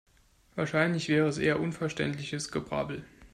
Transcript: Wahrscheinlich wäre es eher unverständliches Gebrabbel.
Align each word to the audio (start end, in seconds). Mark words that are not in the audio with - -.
Wahrscheinlich 0.55 1.09
wäre 1.09 1.27
es 1.27 1.37
eher 1.37 1.59
unverständliches 1.59 2.49
Gebrabbel. 2.51 3.05